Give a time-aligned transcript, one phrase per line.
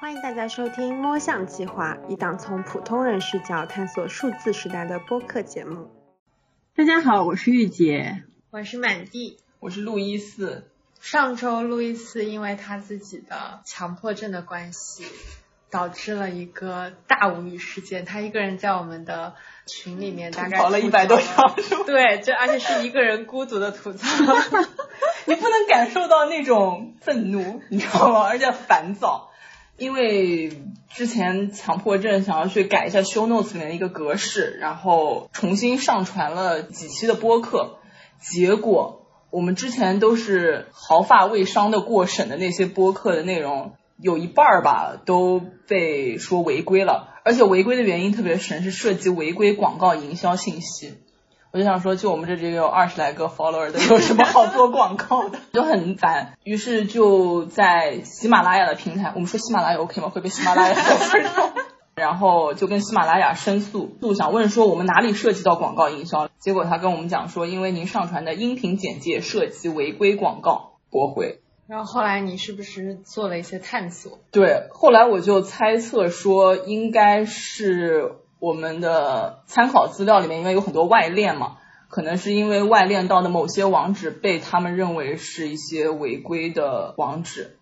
[0.00, 5.90] 欢迎大家收听《摸象计划》，一档从普通人视角探索数字时代的播客节目。
[6.76, 8.22] 大家好，我是玉洁，
[8.52, 10.70] 我是满地，我是路易斯。
[11.00, 15.04] 上周路易斯因为他自己的强迫症的关系，
[15.68, 18.04] 导致了一个大无语事件。
[18.04, 19.34] 他一个人在我们的
[19.66, 21.56] 群里面大概吐了一百多条，
[21.86, 24.06] 对，这而且是一个人孤独的吐槽。
[25.26, 28.28] 你不能感受到那种愤怒，你知道吗？
[28.28, 29.27] 而且烦躁，
[29.78, 30.50] 因为
[30.90, 37.78] 之前强迫症想要去改一下 show notes 里面的一个格式，然后重新上传了几期的播客，
[38.20, 50.94] 结果我们之前都是毫发未伤的过审的那些播客的内容，有一半儿吧都被说违规了，而且违规的原因特别神，是涉及违规广告营销信息。
[51.50, 55.38] 我就想说，就我们这里有二十来个 follower 的，有什么好做广告的？
[55.52, 56.34] 就很烦。
[56.44, 60.10] 于是就在喜马拉雅的平台，我们说喜马拉雅 OK 吗？
[60.10, 61.50] 会被喜马拉雅 分手。
[61.94, 66.28] 然后就跟喜马拉雅申诉，就想问说我们哪里涉及到广告营销？
[66.38, 71.40] 结果他跟我们讲说，因为您上传的音频简介涉及违规广告，驳回。
[71.66, 74.20] 然后后来你是不是做了一些探索？
[74.30, 78.12] 对，后来我就猜测说，应该是。
[78.40, 81.58] 我们的参考资料里面因为有很多外链嘛，
[81.88, 87.58] 可能是因为外链到的某些网址被他们认为是一些违规的网址，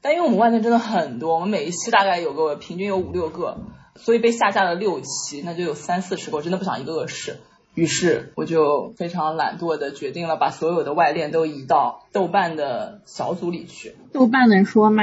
[0.00, 3.58] 但因为我们外链真的很多，我们每一期大概有个平均有五六个，
[3.96, 7.40] 所以被下架了六期，那就有三四十个，我真的不想一个个试。
[7.74, 13.96] 于是我就非常懒惰的决定了把所有的外链都移到豆瓣的小组里去。
[14.12, 15.02] 豆瓣能说吗？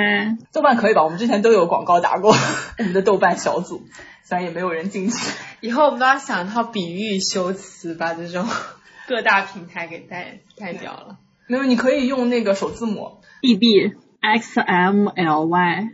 [0.54, 1.04] 豆瓣可以吧？
[1.04, 3.84] 我们之前都有广告打过我们的豆瓣小组。
[4.24, 5.18] 虽然也没有人进去，
[5.60, 8.48] 以后我们都要想一套比喻修辞，把这种
[9.08, 11.18] 各大平台给带带掉了。
[11.48, 13.92] 没有，你可以用那个首字母 B B
[14.22, 15.90] X M L Y，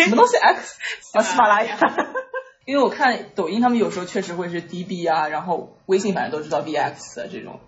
[0.00, 0.78] 什么东西 X？
[1.12, 1.78] 啊， 喜马拉雅。
[2.64, 7.58] 因为我看抖音，他们有时候确实会是 D B 啊，然后微信反正都知道 V X 这种。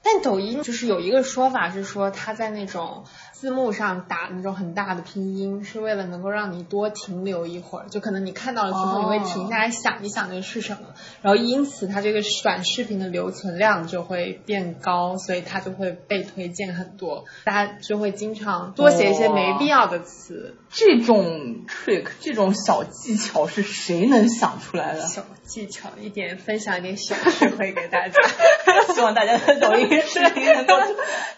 [0.00, 7.88] 但抖音就是有一个说法是说，它在那种字幕上打那种很大的拼音，是为了能够让你多停留一会儿。
[7.88, 20.56] 就可能你看到了之后，你会停下来想一想那是什么，然后因此它这个短视频的留存量就会变高，所以它就会被推荐很多，大家就会经常多写一些没必要的词。
[20.70, 25.00] 这种 trick，这种小技巧是谁能想出来的？
[25.00, 28.22] 小技巧一点，分享一点小智慧给大家，
[28.94, 29.88] 希望大家的抖音。
[30.02, 30.74] 视频能够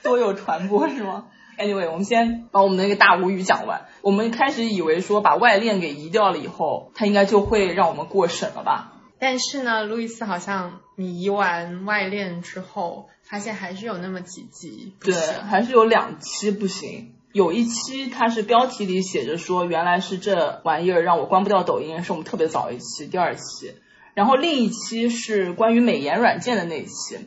[0.03, 1.27] 多有传播是吗
[1.59, 3.87] ？Anyway，我们先把我们的那个大无语讲完。
[4.03, 8.90] 我们开始以为说把外链给移掉了以后，它应该就会让我们过审了吧？
[9.21, 17.15] 但是呢，路易斯好像你移完外链之后，发现还是有那么几集对，还是有两期不行。
[17.33, 23.75] 有一期它是标题里写着说，原来是这玩意儿让我关不掉抖音，是我们特别早一期，第二期。
[24.15, 27.19] 然后另一期是关于美颜软件的那一期。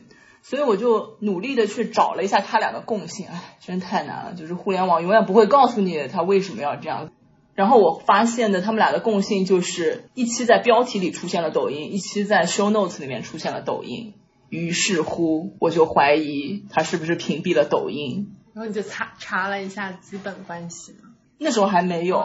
[0.42, 4.34] 所以我就努力的去找了一下他俩的共性，哎，真太难了。
[4.34, 7.10] 就是互联网永远不会告诉你他为什么要这样。
[7.54, 14.14] 然后我发现的他们俩的共性就是一期在标题里出现了抖音，一期在 show notes 里面出现了抖音。
[14.48, 18.34] 于是乎，我就怀疑他是不是屏蔽了抖音。
[18.54, 21.10] 然后你就查查了一下基本关系吗？
[21.38, 22.24] 那时候还没有，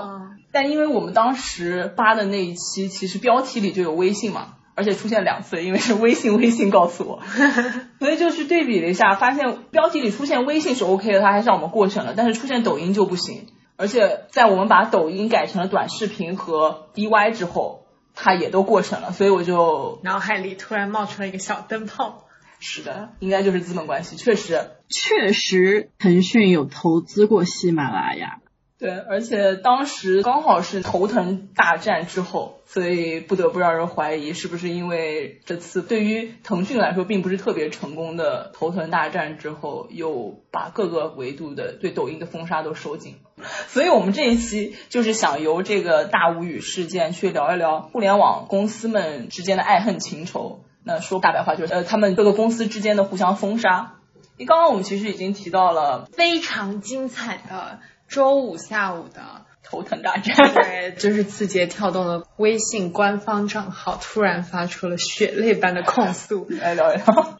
[0.51, 4.56] 但因为我们当时发的那一期，其实标题里就有微信嘛。
[4.75, 7.22] 而且出现两次，因为是微信，微信告诉我，
[8.00, 13.47] 所以就去对比了一下，发现标题里出现微信是 OK 的，它还是让我们过审了，但是出现抖音就不行。
[13.79, 22.25] 而且在我们把抖音改成了短视频和 DY 之后，它也都过审了，所以我就脑海里突然冒出了一个小灯泡。
[22.59, 28.41] 是的，应该就是资本关系，确实，确实，腾讯有投资过喜马拉雅。
[28.79, 43.45] 对，而且当时刚好是头疼大战之后，所以不得不让人怀疑是不是因为这次对于腾讯来说并不是特别成功的头疼大战之后，又把各个维度的对抖音的封杀都收紧了。
[43.68, 50.63] 所以我们这一期就是想由这个大无语事件去聊一聊互联网公司们之间的爱恨情仇。
[50.86, 53.95] 那说大白话就是呃，他们各个公司之间的互相封杀。
[54.38, 57.80] 你刚刚我们其实已经提到了非常精彩的。
[58.09, 67.38] 周五下午的头疼大战，对，就是字节跳动的微信官方账号突然发出了血泪般的控诉，来聊一聊。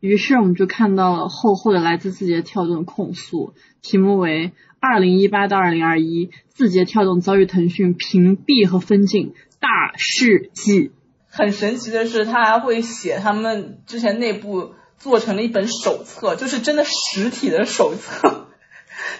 [0.00, 10.92] 于是我们就看到了厚厚的来自字节跳动的控诉，题目为“二零一八到二零二一，字节跳动遭遇腾讯屏蔽和封禁大事记”。
[11.28, 18.47] 很神奇的是，他还会写他们之前内部做成了一本手册，就是真的实体的手册。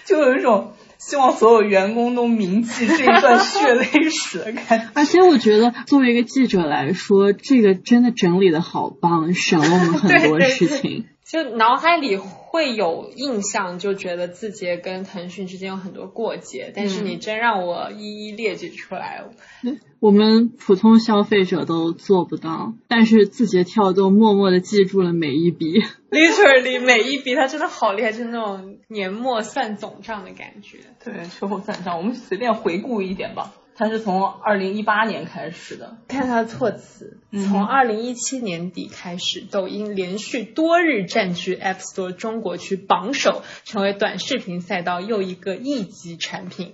[0.05, 4.89] 就有一种希望所有员工都铭记这一段 血泪史的感觉。
[4.93, 11.05] 而且我觉得，作为一个记者来说，这个真的整理的好棒，省了我们很多事情。
[11.29, 19.23] 就脑海里会有印象，就觉得字节跟腾讯之间有很多过节，但是你真让我一一列举出来，
[19.99, 22.73] 我们普通消费者都做不到。
[22.87, 30.79] 但是字节跳动默默的记住了每一笔，literally 每一笔，它真的好厉害，就是那种年末算总账的感觉。
[31.03, 33.53] 对，秋后算账，我们随便回顾一点吧。
[33.75, 46.73] 它是从二零一八年开始的，看它的措辞，从二零一七年底开始，抖音连续多日占据 App Store 中国区榜首，成为短视频赛道又一个一级产品，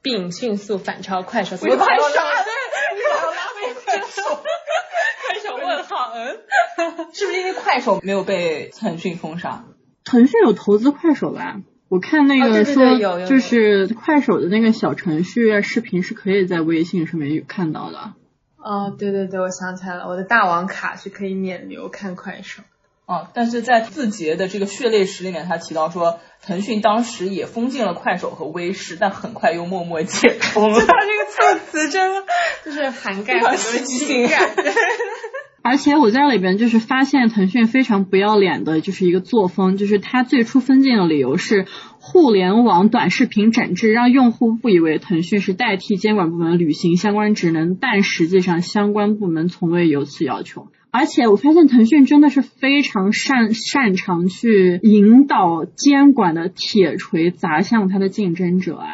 [0.00, 1.58] 并迅速反超快手。
[1.58, 1.96] 快手，快
[4.08, 4.22] 手，
[5.26, 6.38] 快手问号，嗯，
[7.12, 9.66] 是不是因为快手没有被腾讯封杀？
[10.04, 11.60] 腾讯有投资快手吧？
[11.90, 18.14] 我看那个说，就是快手的那个小程序视频是可以在微信上面看到的。
[18.62, 22.62] 哦，对对对，我想起来了，我的大王卡是可以免流看快手。
[23.06, 30.80] 哦，但是在字节的这个血泪史里面，他提到说，腾讯当时也封禁了快手和微视，但很快又默默解封了。
[30.80, 32.26] 他 这个措辞真的
[32.66, 34.50] 就是涵盖很多情感。
[35.62, 41.66] 而且我在里边就是发现腾讯非常不要脸的，就是一个作风，就是他最初分禁的理由是
[42.10, 50.68] 互联网短视频整治，让用户误以为腾讯是代替监管部门履行相关职能，但实际上相关部门从未有此要求。
[50.90, 58.88] 而且我发现腾讯真的是非常擅擅长去引导监管的铁锤砸向它的竞争者啊。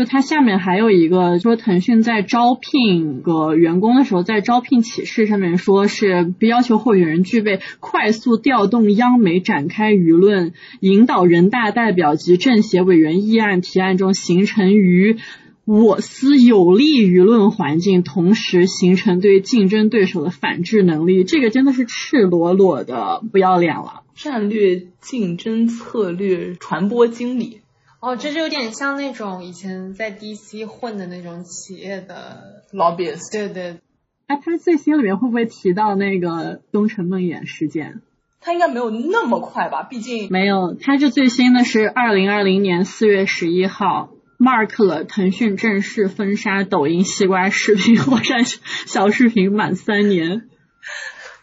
[0.00, 15.18] 就它下面还有一个说，腾讯在招聘个员工的时候，在招聘启事上面说是不要求候选人具备快速调动央媒展开舆论、引导人大代表及政协委员议案提案中形成于
[15.66, 21.24] 我司有利舆论环境，同时形成对竞争对手的反制能力。
[21.24, 24.00] 这个真的是赤裸裸的不要脸了。
[24.14, 27.59] 战略竞争策略传播经理。
[28.00, 33.30] 哦，这就有点像那种以前在 DC 混的那种企业的 lobbyist。
[33.30, 33.78] 对对。
[34.26, 38.00] 哎，他最新里面会不会提到那个东城梦魇事件？
[38.40, 40.74] 他应该没有那么快吧，毕竟没有。
[40.80, 44.08] 他这最新的是二零二零年四月十一号
[44.38, 48.44] ，mark 了腾讯正式封杀抖音、西瓜视频、 火山
[48.86, 50.48] 小视频满三年。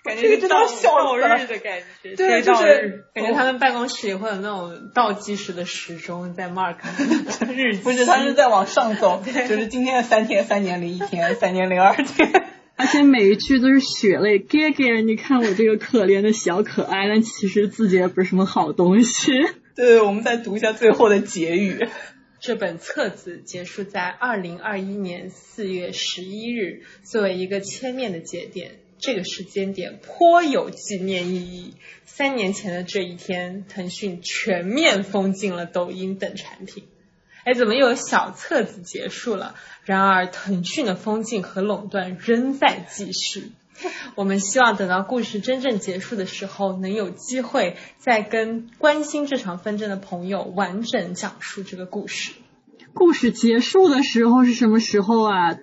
[0.08, 6.78] 感觉这都笑日的感觉，对，就是感觉他们办公室也会有那种倒计时的时钟在 mark
[7.54, 12.46] 日不是，他是在往上走，就是今天的三天三年零一天，三年零二天，
[12.78, 19.34] 而且每一句都是血泪，哥哥，你看我这个可怜的小可爱，但其实自己也不是什么好东西。
[19.76, 21.88] 对，我们再读一下最后的结语。
[22.40, 28.80] 这本册子结束在二零二一年四月十一日，作为一个切面的节点。
[29.00, 31.76] 这个时间点颇有纪念意义。
[32.06, 36.86] 三年前的这一天，腾讯全面封禁了抖音等产品。
[37.44, 39.56] 哎，怎么又有小册子结束了？
[39.86, 43.52] 然而，腾讯的封禁和垄断仍在继续。
[44.16, 52.32] 我们希望等到故事真正结束的时候，能有机会再跟关心这场纷争的朋友完整讲述这个故事。
[52.94, 55.56] 故事结束的时候是什么时候啊？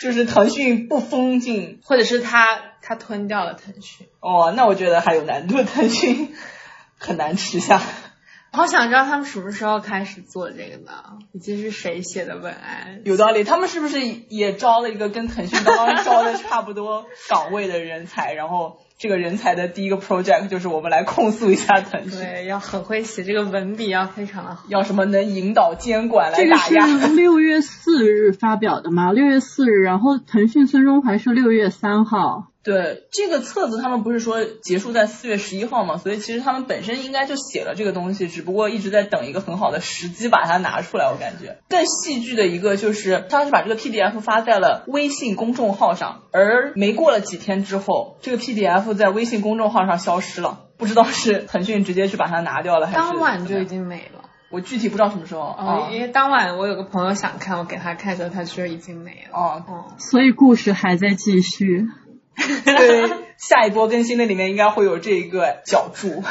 [0.00, 4.08] 就是腾讯不封禁，或者是他他吞掉了腾讯。
[4.20, 6.34] 哦，那我觉得还有难度，腾讯
[6.98, 7.80] 很难吃下。
[8.52, 10.92] 好想知道他们什么时候开始做这个呢？
[11.32, 13.00] 以及是谁写的文案？
[13.04, 18.34] 有道理，他们是不是也招了一个跟腾讯刚刚招的差不多岗位的人才？
[18.34, 18.82] 然后。
[19.02, 22.20] 这个人才的第一个 project 就是我们来控诉一下腾讯。
[22.20, 24.62] 对，要很会写这个文笔，要非常的好。
[24.68, 26.86] 要什么能引导监管来打压？
[26.86, 29.10] 这个是 六月四日发表的吗？
[29.12, 32.46] 六月四日，然后腾讯孙中怀是六月三号。
[32.64, 35.96] 对这个册子，他们不是说结束在四月十一号吗？
[35.96, 41.06] 所以其实他们本身应该就写了这个东西，只不过一直在等一个很好的时机把它拿出来。
[41.06, 54.24] 我感觉更戏剧的一个就是，他是把这个 PDF 发在了微信公众号上，而没过了几天之后，这个 PDF 在微信公众号上消失了，不知道是腾讯直接去把它拿掉了，还是当晚就已经没了。
[54.50, 55.40] 我具体不知道什么时候。
[55.40, 59.38] 哦，因为当晚我有个朋友想看，我给他看的时候，他说已经没了。
[59.38, 61.86] 哦哦，所以故事还在继续。
[62.64, 66.22] 对，下一波更新的里面应该会有这一个脚注。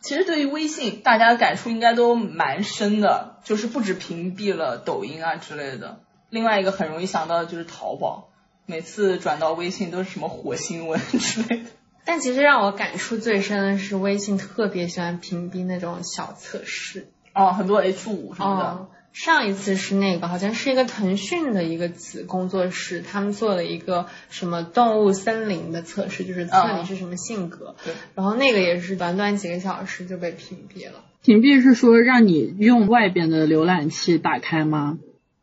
[0.00, 8.30] 其实对于微信，大家的感触应该都蛮深的，就是不止屏蔽了抖音啊之类的，另外一个很容易想到的就是淘宝，
[8.70, 11.70] 每次转到微信都是什么火星文之类的。
[12.04, 17.08] 但其实让我感触最深的是，微信特别喜欢屏蔽那种小测试。
[17.34, 18.64] 哦，很多 H 五什么的。
[18.64, 27.74] 哦，上一次是那个，好像是一个腾讯的一个子工作室，他们做了一个什么动物森林的测试，就是测你是什么性格。
[27.82, 31.04] 对然后那个也是短短几个小时就被屏蔽了。
[31.22, 34.98] 屏蔽是说让你用外边的浏览器打开吗？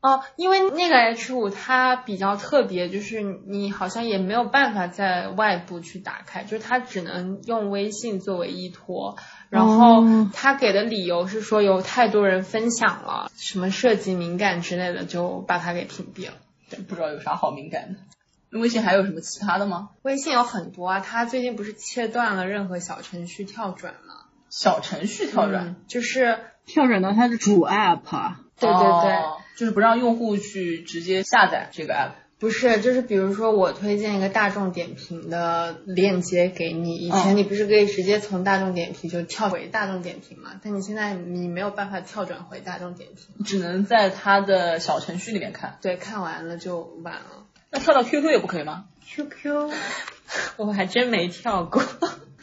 [0.06, 9.18] 哦，因为那个 H 五它比较特别，就是你好像也没有办法在外部去打开，就是它只能用微信作为依托。
[9.50, 16.34] 然后哦他给的理由是说有太多人分享了，什么涉及敏感之类的，就把它给屏蔽了。
[16.88, 18.00] 不知道有啥好敏感的。
[18.52, 19.90] 那微信还有什么其他的吗？
[20.04, 24.26] 微信有很多啊，它最近不是切断了任何小程序跳转吗？
[24.52, 25.66] 小程序跳转。
[25.66, 28.42] 嗯就是跳转到它的主 app 啊。
[28.60, 29.14] 对对对。
[29.14, 32.12] 哦就是不让用户去直接下载这个 app。
[32.38, 40.52] 不是，就是比如说我推荐一个大众点评的链接给你，以前嗯你不是可以直接从大众点评就跳回大众点评嘛？
[40.62, 45.78] 但你现在你没有办法跳转回大众点评，只能在它的小程序里面看。
[45.82, 47.48] 对，看完了就完了。
[47.72, 49.72] 那跳到 QQ 也不可以吗？QQ，
[50.58, 51.82] 我还真没跳过。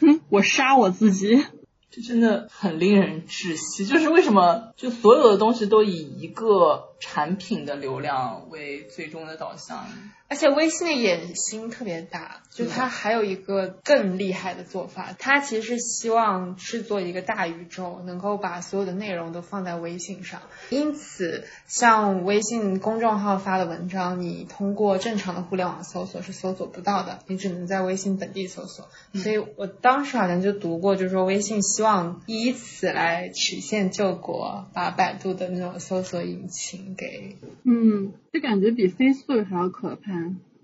[0.01, 1.45] 哼，我杀我自己。
[1.93, 3.85] 这真的很令人窒息。
[3.85, 9.85] 就是为什么就所有的东西都以一个产品的流量为最终的导向？
[10.29, 20.41] 而且微信的野心特别大，就它还有一个更厉害的做法，它其实是希望制作一个大宇宙，能够把所有的内容都放在微信上。
[20.71, 28.87] 因此，像微信公众号发的文章，你通过正常的互联网搜索是搜索不到的，你只能在微信本地搜索。
[29.13, 40.11] 所以我当时好像就读过，就是说微信希望以此来曲线救国，把百度的那种搜索引擎给嗯，就感觉比 Facebook 还要可怕。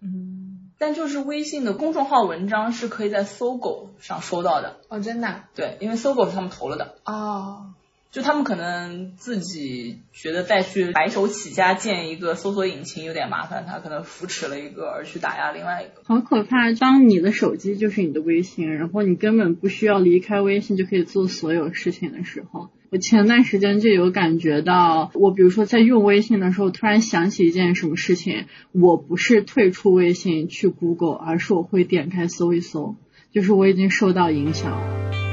[0.01, 4.77] 嗯但就是微信的公众号文章是可以在搜狗上搜到的。
[4.87, 6.95] 哦，真的啊对，因为搜狗是他们投了的。
[7.03, 7.73] 哦。
[8.11, 16.01] 就他们可能自己觉得再去白手起家建一个搜索引擎有点麻烦，他可能扶持了一个而去打压另外一个。
[16.05, 16.71] 好可怕！
[16.71, 32.95] 当你的手机就是你的微信，然后你根本不需要离开微信就可以做所有事情的时候，我前段时间就有感觉到，我比如说在用微信的时候，突然想起一件什么事情，我不是退出微信去 Google，而是我会点开搜一搜，
[33.31, 35.28] 就是我已经受到影响了。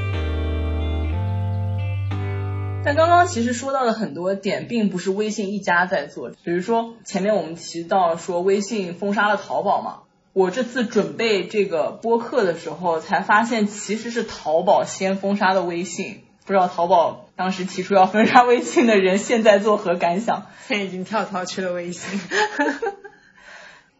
[2.87, 6.29] 但刚刚其实说到的很多点，并不是微信一家在做。
[6.45, 16.23] 比如说前面我们提到说微信封杀了淘宝嘛，我这次准备这个播客的时候，才发现其实是淘宝先封杀的微信。
[16.45, 20.45] 不知道淘宝当时提出要封杀微信的人现在作何感想？
[20.65, 22.21] 现在已经跳槽去了微信。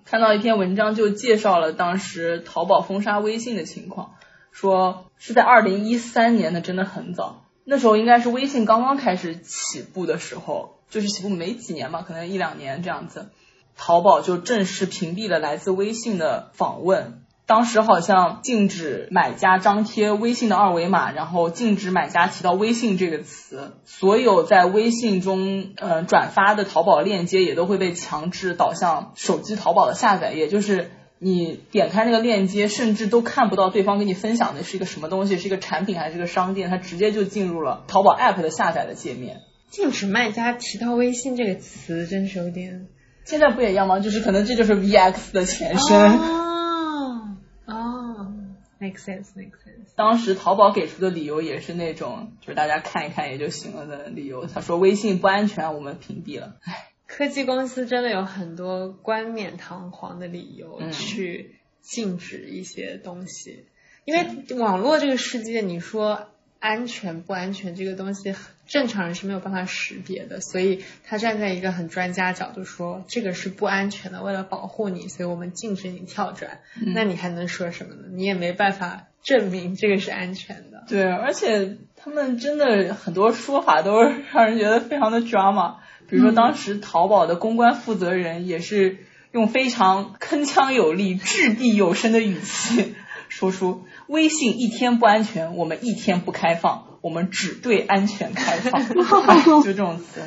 [0.05, 4.11] 看到一篇文章就介绍了当时淘宝封杀微信的情况，
[4.53, 7.43] 说是在二零一三年的，真的很早。
[7.69, 13.27] 那时候应该是微信刚刚开始起步的时候，就是起步没几年吧，可能一两年这样子。
[13.75, 30.89] 淘宝就正式屏蔽了来自微信的访问，当时好像禁止买家张贴微信的二维码，然后禁止买家提到微信这个词，所有在微信中呃转发的淘宝链接也都会被强制导向手机淘宝的下载，也就是。
[31.19, 39.41] 你点开那个链接，甚至都看不到对方给你分享的是一个什么东西，是一个产品还是个商店，它直接就进入了淘宝 app 的下载的界面。
[39.69, 42.87] 禁止卖家提到微信这个词，真是有点。
[43.25, 43.99] 现在不也一样吗？
[43.99, 45.97] 就是可能这就是 VX 的前身。
[45.97, 47.35] 哦
[47.67, 48.33] 哦
[48.79, 49.91] ，make sense，make sense。
[49.97, 54.45] 当时淘宝给出的理由也是那种，就是大家看一看也就行了的理由。
[54.45, 56.55] 他说微信不安全，我们屏蔽了。
[56.63, 63.65] 唉，科技公司真的有很多冠冕堂皇的理由嗯去禁止一些东西，
[64.03, 66.27] 因为网络这个世界，你说
[66.59, 68.35] 安全不安全这个东西，
[68.67, 76.59] 正常人是没有办法识别的，所以他站在一个很专家角度说这个是不安全的，为了保护你，所以我们禁止你跳转。
[76.81, 78.09] 嗯那你还能说什么呢？
[78.11, 80.83] 你也没办法证明这个是安全的。
[80.89, 85.75] 对，而且他们真的很多说法都让人觉得非常的 drama。
[86.07, 92.95] 比如说当时淘宝的公关负责人也是用非常铿锵有力、掷地有声的语气
[93.29, 98.81] 说出：“微信一天不安全，我们一天不开放，我们只对安全开放。
[98.81, 100.21] 哎 ”就这种词。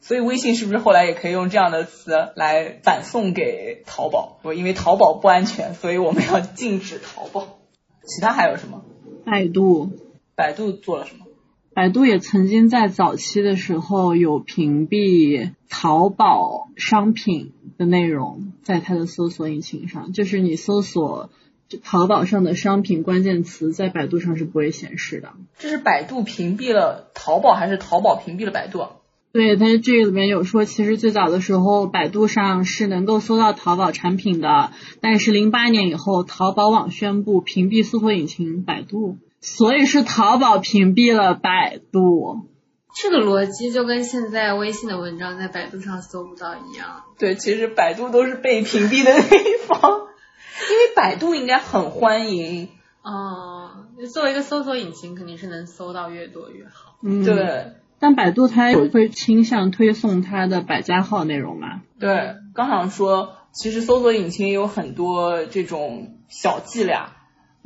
[0.00, 4.38] 所以微信是不是后来也可以用这样的词来反送给淘宝？
[4.42, 7.58] 说因为淘宝不安全，所以我们要禁止淘宝。
[8.06, 8.82] 其他还有什么？
[9.26, 9.92] 百度，
[10.34, 11.26] 百度做了什么？
[11.78, 21.30] 百度也曾经在早期的时候有屏蔽淘宝商品的内容在它的搜索引擎上，就是你搜索
[21.84, 25.34] 淘宝上的商品关键词在百度上是不会显示的。
[25.56, 28.84] 这是百度屏蔽了淘宝，还是淘宝屏蔽了百度？
[29.30, 42.48] 对，它这里面有说，其实最早的时候，百度上是能够搜到淘宝产品的，但是零八年以后，淘宝网宣布屏蔽搜索引擎百度，所以是淘宝屏蔽了百度。
[43.00, 47.04] 这个逻辑就跟现在微信的文章在百度上搜不到一样。
[47.18, 49.78] 对，其实百度都是被屏蔽的那一方，
[50.70, 52.68] 因为百度应该很欢迎。
[53.04, 56.96] 嗯，作为一个搜索引擎，肯定是能搜到越多越好。
[57.02, 57.72] 嗯，对。
[58.00, 61.82] 但百度它有会倾向推送它的百家号内容嘛？
[61.98, 67.16] 对，刚想说，其实搜索引擎有很多这种小伎俩，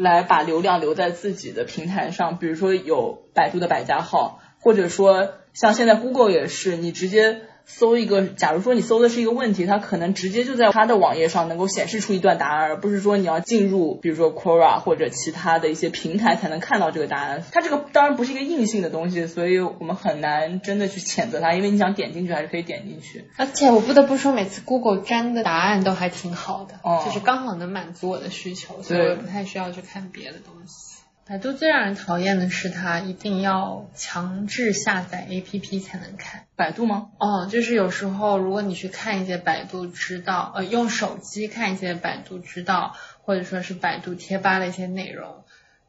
[0.03, 7.43] 来把流量留在自己的平台上，比如说有百度的百家号，或者说像现在 Google 也是，你直接。
[7.65, 17.43] 搜一个，假如说你搜的是一个问题，它可能直接就在它的网页上能够显示出一段答案，而不是说你要进入，比如说 Quora 或者其他的一些平台才能看到这个答案。
[17.53, 23.25] 它这个当然不是一个硬性的东西，所以我们很难真的去谴责它，因为你想点进去还是可以点进去。
[23.37, 30.92] 而且我不得不说，每次 Google 粘的答案都还挺好的，哦、就是刚好能满足我的需求，所以我也不太需要去看别的东西。
[31.33, 36.45] 百度最让人讨厌的是，它一定要强制下载 APP 才能看。
[36.57, 37.09] 百度吗？
[37.19, 45.43] 哦，就是有时候如果你去看一些百度知道，呃，用手机看一些百度知道，或者说是百度贴吧的一些内容，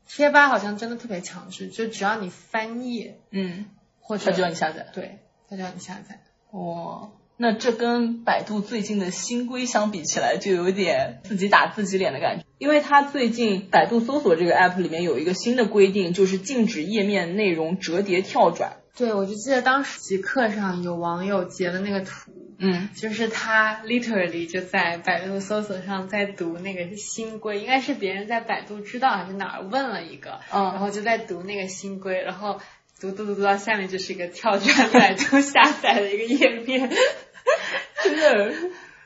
[0.07, 3.65] 贴吧好像真的特别强制，就只要你翻页，嗯，
[3.99, 5.19] 或者它就要你下载，对，
[5.49, 6.21] 它就要你下载。
[6.51, 7.11] 哦。
[7.37, 12.45] 那这跟百度最近的新规相比起来，就有点自己打自己脸的感觉。
[12.57, 18.77] 因为它最近百度搜索这个 app 里面有一个新的规定，就是禁止页面内容折叠跳转。
[18.95, 32.61] 对，我就记得当时极客上有网友截了那个图，嗯，就是他 literally 就在百度搜索上在读那个新规，应该是别人在百度知道还是哪儿问了一个，嗯，然后就在读那个新规，然后
[33.03, 36.89] 读读读读到下面就是一个跳转百度下载的一个页面。
[38.01, 38.53] 真的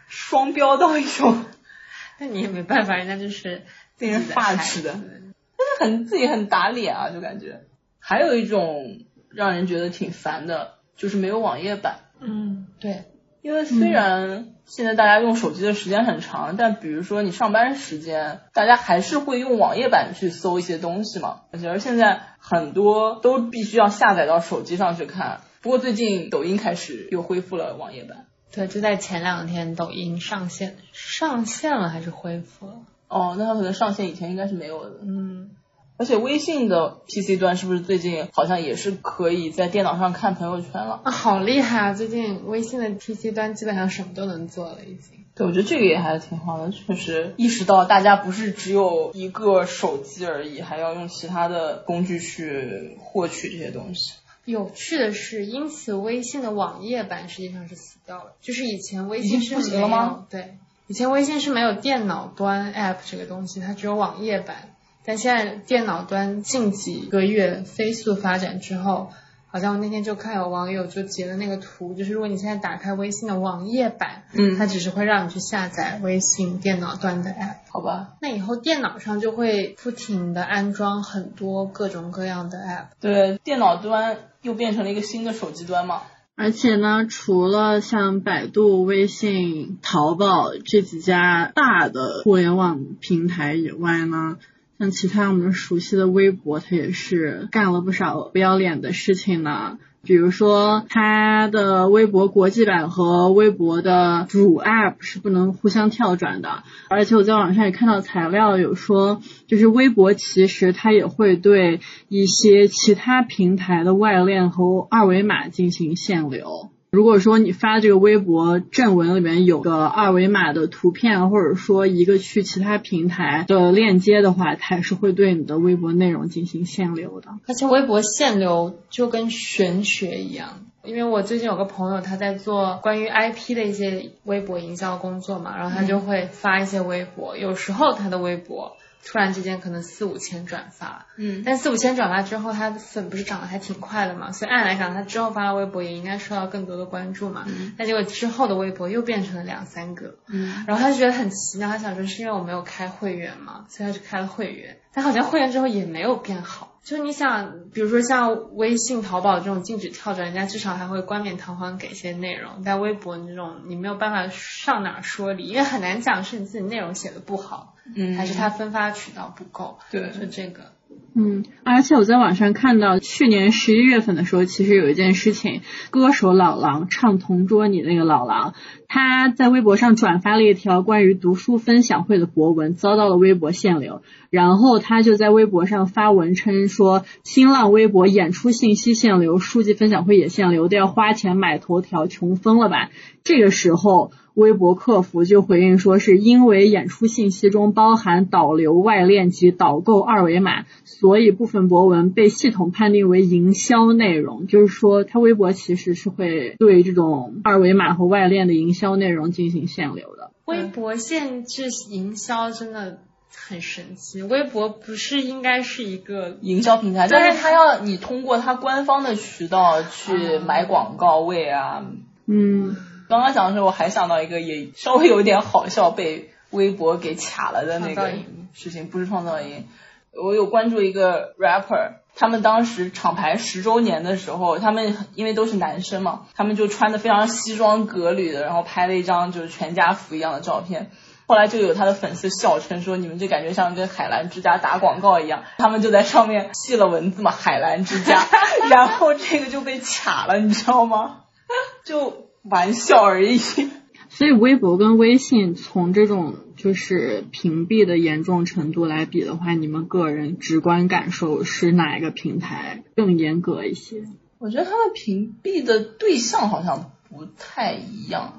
[0.07, 1.45] 双标到一种，
[2.21, 3.63] 那你也没办法，人家就是
[3.97, 5.33] 令人发指的，但是
[5.79, 7.62] 很自己很打脸啊，就感觉。
[7.97, 8.99] 还有一种
[9.31, 12.01] 让人觉得挺烦的，就是没有网页版。
[12.19, 13.05] 嗯，对，
[13.47, 21.43] 因为虽然现在大家用手机的时间很长，但比如说你上班时间，大家还是会用网页版去搜一些东西嘛。
[21.53, 25.39] 而现在很多都必须要下载到手机上去看。
[25.62, 28.25] 不过最近抖音开始又恢复了网页版。
[28.51, 32.73] 对，就在前两天，抖音上线，上线了还是恢复了？
[33.07, 34.97] 哦，那它可能上线以前应该是没有的。
[35.03, 35.51] 嗯，
[35.97, 41.01] 而且微信的 PC 端是不是最近好像也是可以在电脑上看朋友圈了？
[41.03, 41.93] 啊，好厉害啊！
[41.93, 45.25] 最近微信的 PC 端基本上什么都能做了，已经。
[45.33, 54.13] 对，我觉得这个也还是挺好的，确实意识到大家不是只有一个手机而已，还要用其他的工具去获取这些东西。
[54.45, 58.33] 有趣的是，因此微信的网页版实际上是死掉了。
[58.39, 60.25] 就是以前微信是没有吗？
[60.29, 60.57] 对，
[60.88, 64.69] 以前微信是没有电脑端 app 这个东西，它只有网页版。
[65.08, 69.10] 但现在电脑端近几个月飞速发展之后，
[69.48, 78.17] 好像我那天就看有网友就截了那个图，就是如果你现在打开微信的网页版，嗯，它只是会让你去下载微信电脑端的 app，好吧？
[78.22, 82.88] 那以后电脑上就会不停的安装很多各种各样的 app。
[83.00, 84.17] 对，电脑端。
[84.43, 86.04] 又变成了一个新的手机端嘛？
[86.36, 94.38] 而且呢，除了像百度、微信、淘宝这几家大的互联网平台以外呢，
[94.79, 99.79] 像其他我们熟悉的微博，它也是干了不少不要脸的事情呢。
[100.03, 106.63] 比如说，它的微博国际版和微博的主 app 是不能互相跳转的。
[106.89, 116.69] 而且我在网上也看到材料有说，就是微博其实它也会对一些其他平台的外链和二维码进行限流。
[116.89, 127.30] 如果说你发这个微博正文里面有个二维码的图片，或者说一个去其他平台的链接的话，它也是会对你的微博内容进行限流的。
[127.45, 138.78] 而且微博限流就跟玄学一样，因为我最近有个朋友他在做关于 IP 的一些微博营销工作嘛，然后他就会发一些微博，有时候他的微博。
[139.10, 147.46] 突然之间可能四五千转发，嗯，但四五千转发之后，他的粉不是涨得还挺快的嘛，所以按来讲，他之后发的微博也应该受到更多的关注嘛。
[147.48, 162.62] 嗯，但结果之后的微博又变成了两三个，嗯，然后他就觉得很奇妙，他想说是因为我没有开会员嘛，所以他就开了会员，但好像会员之后也没有变好，就你想，比如说像微信、淘宝这种禁止跳转，人家至少还会冠冕堂皇给一些内容。
[162.65, 169.78] 但微博这种，你没有办法上哪说理，因为很难讲是你自己内容写的不好，嗯，还是它分发渠道不够。
[169.91, 170.71] 对，就这个。
[171.13, 178.54] 嗯，而且我在网上看到，去年十一月份的时候，其实有一件事情，歌手老狼唱《同桌你》那个老狼，
[178.88, 184.04] 他在微博上转发了一条关于读书分享会的博文，遭到了微博限流。
[184.30, 192.89] 然后他就在微博上发文称说，新浪微博演出信息限流，书籍分享会也限流，都要花钱买头条，穷疯了吧？
[193.23, 194.12] 这个时候。
[194.38, 204.45] 微博客服就回应说，是因为演出信息中包含导流外链及导购二维码，所以部分博文被系统判定为营销内容。
[204.45, 210.30] 就是说，他微博其实是会对这种二维码和外链的营销内容进行限流的。
[210.45, 213.00] 微博限制营销真的
[213.34, 214.21] 很神奇。
[214.21, 221.84] 微博不是应该是一个营销平台，但是他要你通过他官方的渠道去买广告位啊。
[222.28, 222.76] 嗯。
[223.10, 228.12] 刚刚讲的时候，我还想到一个也稍微有点好笑，被微博给卡了的那个
[228.54, 229.67] 事情，不是创造营。
[230.12, 240.89] 我有关注一个 rapper，他们当时厂牌十周年的时候，他们因为都是男生嘛，他们就穿的非常西装革履的，然后拍了一张就是全家福一样的照片。
[241.28, 248.26] 后来就有他的粉丝笑称说：“你们这感觉像跟海澜之家打广告一样。”他们就在上面 系了文字嘛，“海澜之家”，
[248.72, 251.24] 然后这个就被卡了，你知道吗？
[251.86, 252.26] 就。
[252.49, 253.39] 玩笑而已。
[254.10, 264.03] 所以微博跟微信从这种就是屏蔽的严重程度来比的话，你们个人直观感受是哪一个平台更严格一些？
[264.39, 268.33] 我觉得他们屏蔽的对象好像不太一样，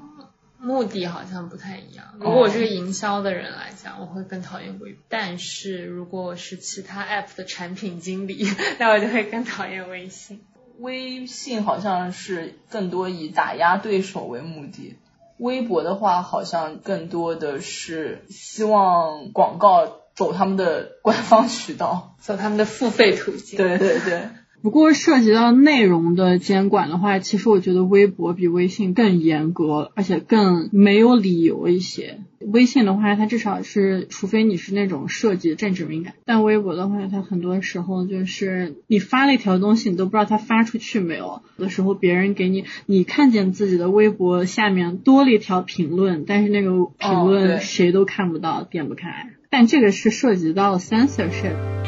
[0.59, 2.05] 目的好像不太一样。
[2.19, 4.97] 如果我是个营销的人来讲，我会更讨厌微。
[5.07, 8.45] 但是如果我是其他 app 的产品经理，
[8.79, 10.41] 那我就会更讨厌微信。
[10.79, 14.95] 微信好像是更多以打压对手为目的，
[15.37, 23.57] 微博的话好像更多的是希望广告走他们的官方渠道，走他们的付费途径。
[23.57, 24.29] 对对对。
[24.61, 32.19] 不过涉及到内容的监管的话，其实我觉得微博比微信更严格，而且更没有理由一些。
[32.39, 41.41] 微信的话，它至少是，除非你是那种涉及政治敏感；但微博的话，它很多时候就是你发了一条东西，你都不知道它发出去没有。
[41.57, 49.29] 有的时候别人给你，你看见自己的微博下面多了一条评论，但是那个评论谁都看不到，点不开。
[49.49, 51.78] 但这个是涉及到 censorship。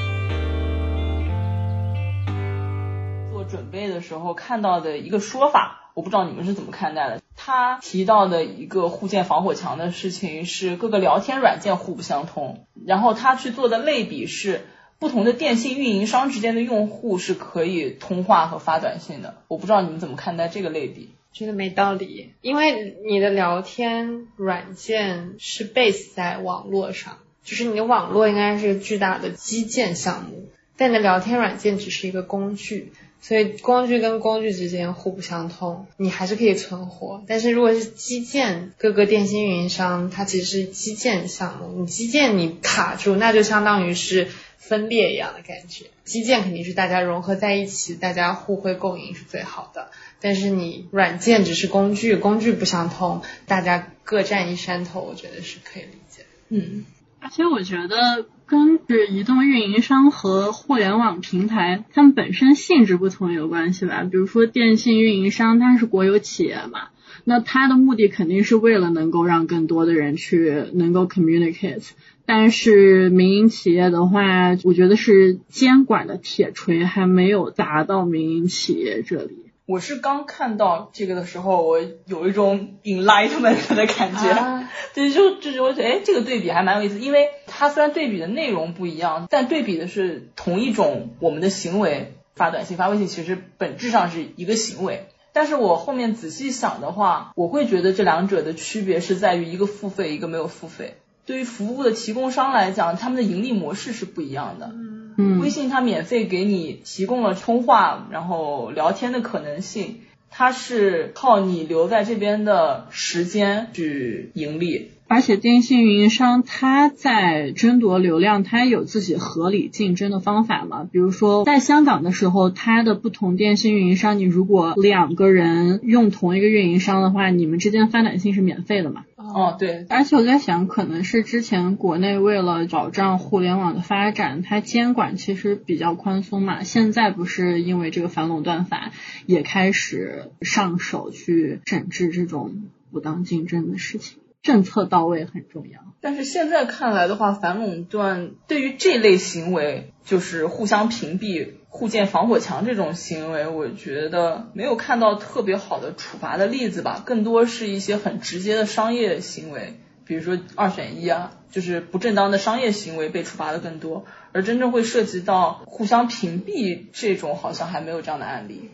[4.18, 7.22] 时候看到的一个说法，我不知道你们是怎么看待的。
[7.38, 14.66] 他提到的一个互建防火墙的事情是各个聊天软件互不相通，然后他去做的类比是
[15.00, 19.38] 不同的电信运营商之间的用户是可以通话和发短信的。
[19.48, 21.10] 我不知道你们怎么看待这个类比？
[21.32, 32.92] 觉得没道理，因为你的聊天软件是 base 在网络上，就是你的网络应该是巨大的基建项目，但你的聊天软件只是一个工具。
[33.22, 37.24] 所以工具跟工具之间互不相通，你还是可以存活。
[37.28, 45.86] 但是如果是基建，各个电信运营商它其实是基建项目，你基建你卡住，那就相当于是分裂一样的感觉。
[46.04, 49.92] 基建肯定是大家融合在一起，大家互惠共赢是最好的。
[50.20, 56.26] 但是你软件只是工具，工具不相通，大家各占一山头，我觉得是可以理解。
[56.50, 56.86] 嗯，
[57.20, 58.26] 而且我觉得。
[58.52, 64.04] 跟是移动运营商和互联网平台，它们本身性质不同有关系吧？
[64.04, 66.90] 比如说电信运营商，它是国有企业嘛，
[67.24, 71.92] 那它的目的肯定是为了能够让更多的人去能够 communicate。
[72.26, 79.46] 但是民营企业的话，我觉得是监管的铁锤还没有达到民营企业这里。
[79.66, 87.28] 我是刚看到这个的时候，我有一种 enlightenment 的感觉，对，就就就我觉得，哎，这个对比还蛮有意思，因为
[87.62, 95.06] 它虽然对比的内容不一样，但对比的是同一种我们的行为，发短信、发微信，其实本质上是一个行为。
[95.32, 100.96] 但是我后面仔细想的话，我会觉得这两者的区别是在于一个付费，一个没有付费。
[101.28, 104.72] 对于服务的提供商来讲，他们的盈利模式是不一样的。
[105.20, 114.94] 嗯，微信它免费给你提供了通话，然后聊天的可能性，它是靠你留在这边的时间去盈利。
[115.12, 120.88] 而且电信运营商它在争夺流量，它有自己合理竞争的方法嘛。
[120.90, 129.04] 比如说在香港的时候，它的不同电信运营商，你如果两个人用同一个运营商的话，你们之间发短信是免费的嘛。
[129.18, 136.64] 哦，对，而且我在想，可能是之前国内为了保障互联网的发展，它监管其实比较宽松嘛。
[136.64, 138.94] 现在不是因为这个反垄断法
[139.26, 142.54] 也开始上手去整治这种
[142.94, 144.21] 不当竞争的事情。
[144.42, 168.72] 政策到位很重要，但是现在看来的话，反垄断对于这类行为，就是互相屏蔽、互建防火墙这种行为，我觉得没有看到特别好的处罚的例子吧，更多是一些很直接的商业行为，比如说二选一啊，就是不正当的商业行为被处罚的更多，而真正会涉及到互相屏蔽这种，好像还没有这样的案例。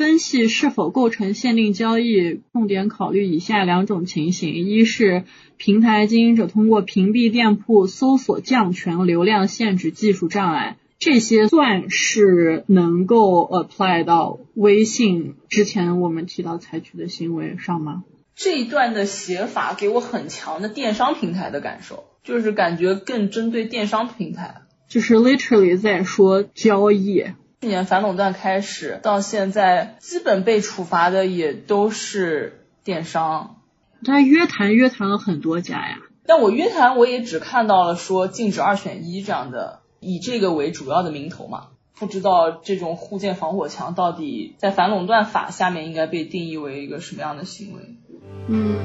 [0.00, 5.24] 分析是否构成限定交易，重点考虑以下两种情形：一是
[5.58, 18.04] 平台经营者通过屏蔽店铺、搜索降权、流量限制技术障碍，这些算是能够 apply 到微信之前我们提到采取的行为上吗？
[18.34, 27.22] 这一段的写法给我很强的电商平台的感受，就是感觉更针对电商平台，就是 literally 在说交易。
[27.62, 33.56] 去年反垄断开始到现在，基本被处罚的也都是电商。
[34.02, 41.66] 他约谈约谈了很多家呀，但我约谈我也只看到了说禁止二选一这样的，以这个为主要的名头嘛。
[41.98, 47.82] 不知道这种互建防火墙到底在反垄断法下面应该被定义为一个什么样的行为？
[48.48, 48.78] 嗯，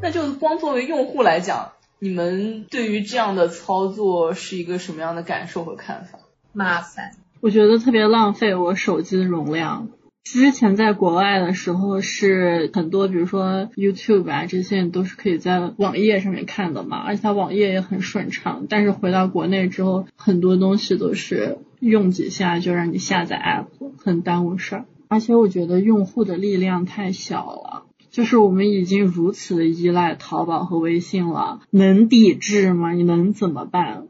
[0.00, 1.72] 那就光作为用户来讲。
[1.98, 6.18] 你们对于这样的操作是一个什么样的感受和看法？
[6.52, 9.88] 麻烦，我觉得特别浪费我手机的容量。
[10.24, 18.66] 之前在国外的时候是很多，比如说 YouTube 啊这些都是可以在网页上面看的嘛，而且它网页也很顺畅。
[18.68, 24.84] 但是回到国内之后，很多东西都是用几下就让你下载 App，很耽误事儿。
[25.08, 27.85] 而且我觉得用户的力量太小了。
[28.10, 32.92] 就是我们已经如此的依赖淘宝和微信了，能抵制吗？
[32.92, 34.06] 你能怎么办？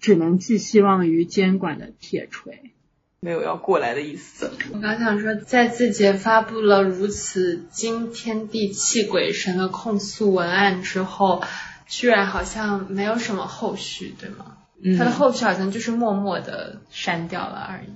[0.00, 2.72] 只能寄希望于监管的铁锤，
[3.20, 4.50] 没有要过来的意思。
[4.72, 11.42] 我刚想说，在字节发布了如此惊天地泣鬼神的控诉文案之后，
[11.86, 14.58] 居然好像没有什么后续，对吗？
[14.82, 17.88] 嗯，它的后续好像就是默默的删掉了而已。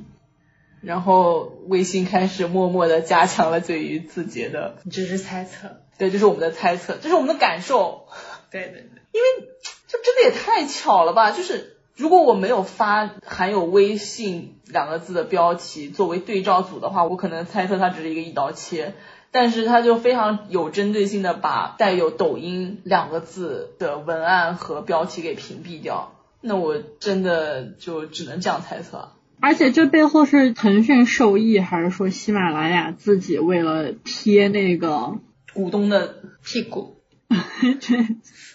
[0.81, 8.07] 然后微信开始默默的加强了对于字节的，只是猜测，对，这是我们的猜测，这是我们的感受，
[8.51, 9.49] 对对对，因为
[9.89, 18.95] 这真的也太巧了吧，就是如果我没有发含有微信两个字的标题作为对照组的话，我可能猜测它只是一个一刀切，
[19.33, 29.11] 但是它就非常有针对性的把带有抖音两个字的文案和标题给屏蔽掉，那我真的就只能这样猜测。
[29.41, 35.19] 而且这背后是腾讯受益，还是说喜马拉雅自己为了贴那个
[35.55, 36.97] 股东的屁股？
[37.81, 37.97] 这，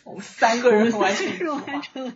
[0.03, 2.13] 我们三个人完成了。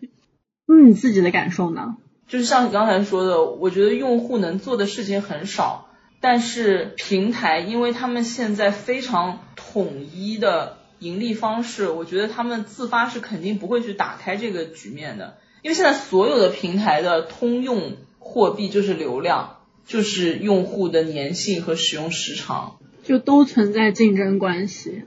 [0.65, 1.95] 那你自己的感受呢？
[2.27, 17.95] 就是像你刚才说的，我觉得用户能做的事情很少，但是平台因为他们现在非常统一的盈利方式，我觉得他们自发是肯定不会去打开这个局面的，因为现在所有的平台的通用。
[18.27, 25.03] 货币就是流量，就是用户的粘性和使用时长，就都存在竞争关系。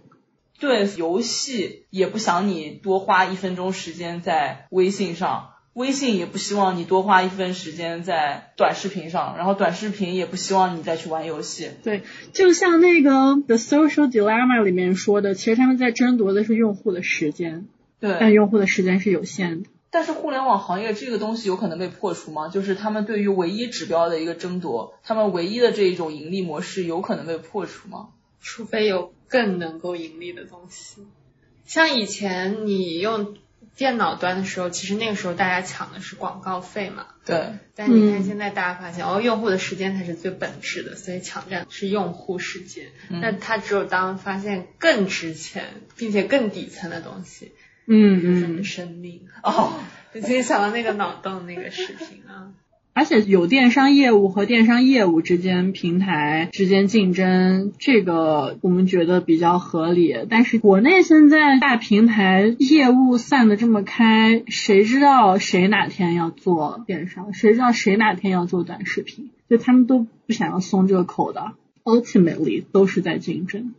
[0.59, 11.70] 对，游戏也不想你多花一分钟时间在微信上，微信也不希望你多花一分时间在短视频上，然后短视频也不希望你再去玩游戏。
[11.83, 12.02] 对，
[12.33, 13.11] 就像那个
[13.46, 17.66] 《The Social Dilemma》里面说的，其实他们在争夺的是用户的时间，
[18.00, 19.69] 对，但用户的时间是有限的。
[19.90, 22.48] 但是互联网行业这个东西有可能被破除吗？
[22.48, 28.11] 就是他们对于唯一指标的一个争夺，他们唯一的这一种盈利模式有可能被破除吗？
[28.40, 31.07] 除非有更能够盈利的东西。
[31.66, 33.37] 像以前你用
[33.76, 37.07] 电脑端的时候，其实那个时候大家抢的是广告费嘛。
[37.24, 37.53] 对。
[37.74, 42.88] 但你看现在大家发现，哦，用户的时间才是最本质的，所以抢占是用户时间。
[43.09, 45.64] 那他只有当发现更值钱
[45.96, 47.53] 并且更底层的东西。
[47.92, 48.20] 嗯
[48.61, 49.72] 嗯，生命哦，
[50.12, 52.53] 你自己想到那个脑洞那个视频啊，
[52.92, 60.14] 而且有电商业务和电商业务之间平台之间竞争，这个我们觉得比较合理。
[60.31, 67.33] 但是国内现在大平台业务散的这么开，谁知道谁哪天要做电商？
[67.33, 69.31] 谁知道谁哪天要做短视频？
[69.48, 73.74] 就他们都不想要松这个口的，ultimately 都是在竞争。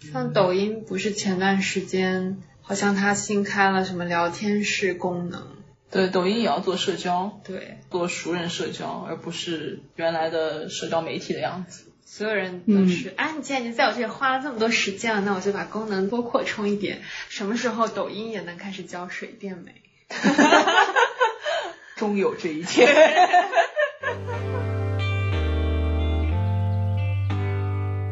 [0.00, 5.42] 像抖音不是前段时间好像它新开了什么聊天室功能？
[5.90, 11.92] 对，抖音也要做社交，对，做熟人社交，而不是原来的社交媒体的样子。
[12.04, 17.02] 所有人都是，啊，你既然已经在我这里花了这么多时间了，那我就把功能多扩充一点。
[17.28, 19.74] 什么时候抖音也能开始教水电美？
[21.96, 22.88] 终有这一天。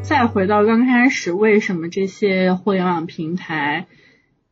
[0.02, 3.86] 再回到刚开始，为什么这些互联网平台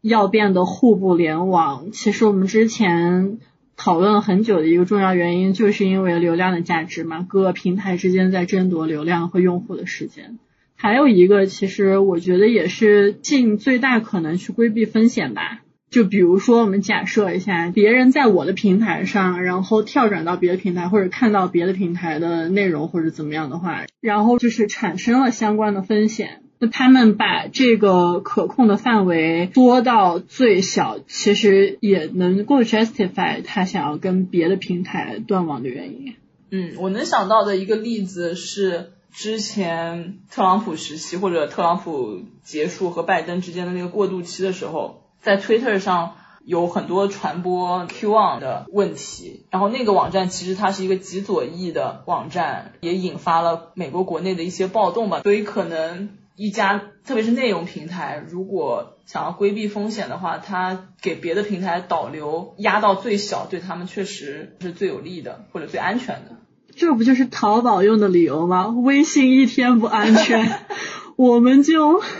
[0.09, 1.93] 要变得互不联网？
[1.93, 3.39] 其实我们之前
[3.77, 10.39] 讨论了很久的一个重要原因，就是因为流量的价值嘛，各个平台之间在争夺流量和用户的时间。
[10.75, 15.61] 还有一个，其实我觉得也是尽最大可能去规避风险吧。
[15.91, 26.43] 就比如说，我们假设一下，别人在我的平台上，然后跳转到别的平台，或者看到别的平台的内容，或者怎么样的话，然后就是产生了相关的风险。
[26.59, 36.15] 那他们把这个可控的范围缩到最小，其实也能够 justify 他想要跟别的平台断网的原因。
[36.51, 45.03] 嗯，我能想到的一个例子是之前特朗普时期，或者特朗普结束和拜登之间的那个过渡期的时候。
[45.21, 55.21] 在 Twitter 上有很多传播 Q on 的问题，然后那个网站其实它是一个极左翼的网站，也引发了美国国内的一些暴动吧。
[55.23, 66.37] 所以可能一家特别是内容平台，如果想要规避风险的话，它给别的平台导流压到最小，对他们确实是最有利的或者最安全的。
[66.77, 68.69] 这不就是淘宝用的理由吗？
[68.69, 70.61] 微信一天不安全，
[71.17, 72.01] 我们就。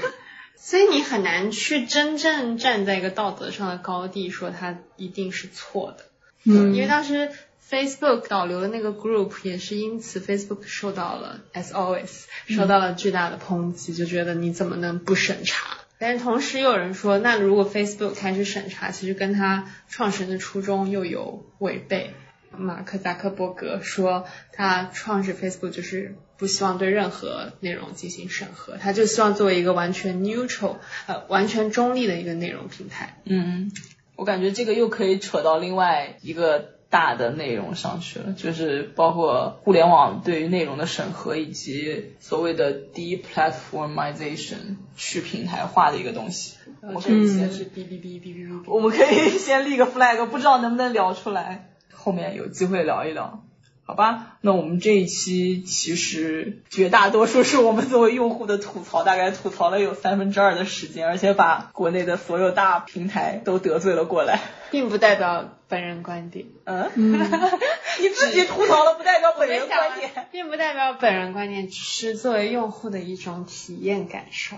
[0.57, 6.05] 所以你很难去真正站在一个道德上的高地说它一定是错的，
[6.45, 7.31] 嗯，因为当时
[7.71, 15.77] Facebook 导流的那个 group 也是因此 Facebook 受到了 as always 受到了巨大的抨击，就觉得你怎么能不审查？
[15.99, 22.15] 但是同时又有人说，那如果 Facebook 开始审查，其实跟他创始人的初衷又有违背。
[22.57, 30.77] 马克扎克伯格说，他创始 Facebook 就是不希望对任何内容进行审核，他就希望作为一个完全 neutral，
[31.07, 33.21] 呃，完全中立的一个内容平台。
[33.27, 33.71] 嗯，
[34.17, 46.57] 我感觉这个又可以扯到另外一个大的内容上去了，就是包括互联网对于内容的审核，以及所谓的 deplatformization 去平台化的一个东西。
[46.81, 51.71] 我们可以先是哔哔哔哔哔哔，我们可以先立个 flag，不知道能不能聊出来。
[51.93, 53.43] 后面有机会聊一聊，
[53.89, 54.37] 好吧？
[54.43, 66.45] 那我们这一期其实绝大多数是我们作为用户的吐槽，大概吐槽了有三分之二的时间，而且把国内的所有大平台都得罪了过来，并不代表本人观点。
[66.65, 66.91] 嗯，
[67.99, 74.57] 你自己吐槽了，不代表本人观点，并不代表本人观点，只是作为用户的一种体验感受。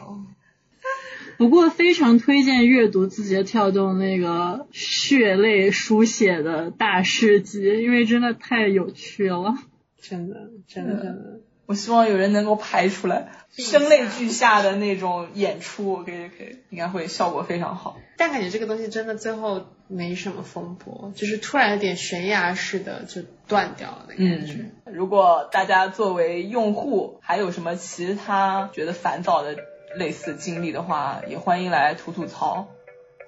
[1.36, 9.54] 不过非常推荐阅读字节跳动那个血泪书写的大事记，因为真的太有趣了，
[10.00, 11.40] 真的真的真的。
[11.64, 17.96] 我希望有人能够拍出来，声泪俱下的那种演出，可以可以，应该会效果非常好。
[18.18, 24.72] 但感觉这个东西真的最后没什么风波，就是突然有点悬崖式的就断掉了的感觉。
[24.92, 29.56] 如果大家作为用户还有什么其他觉得烦躁的？
[29.96, 32.68] 类似经历的话，也欢迎来吐吐槽，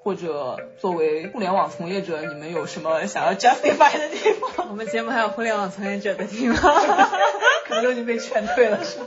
[0.02, 4.68] 或者作为互联网从业者，你们有什么想要 justify 的地方？
[4.70, 6.74] 我们节目还有互联网从业者的地方，
[7.66, 9.06] 可能都已经被劝退了，是吗？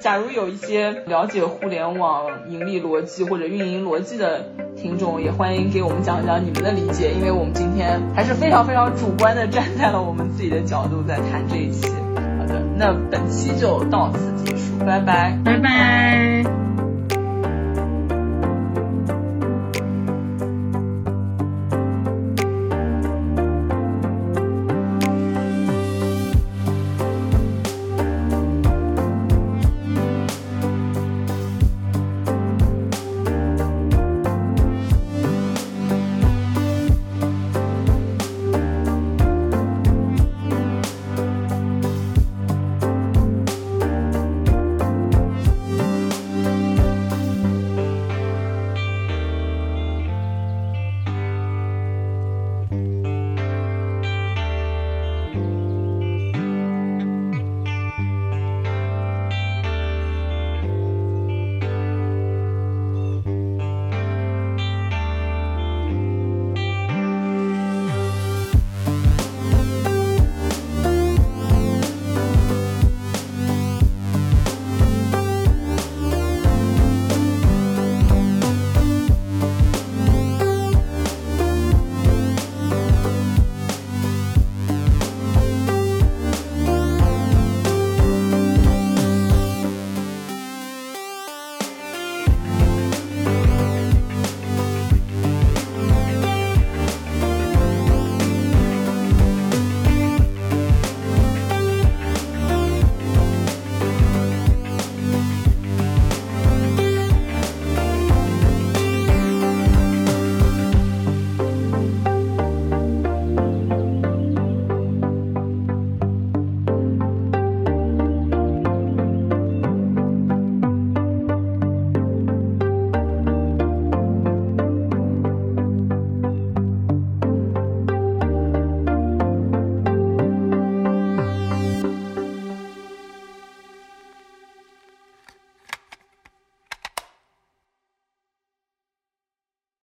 [0.00, 11.88] 假如有一些了解互联网盈利逻辑或者运营逻辑的听众，也欢迎给我们讲讲你们的理解，因为我们今天还是非常非常主观的站在了我们自己的角度在谈这一期。
[12.76, 14.78] 那本期就到此结束。
[14.84, 16.71] 拜拜，拜拜。